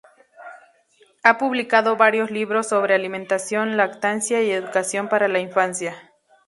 Ha 1.21 1.37
publicado 1.37 1.95
varios 1.95 2.31
libros 2.31 2.69
sobre 2.69 2.95
alimentación, 2.95 3.77
lactancia 3.77 4.41
y 4.41 4.49
educación 4.49 5.07
para 5.09 5.27
la 5.27 5.37
infancia. 5.37 5.95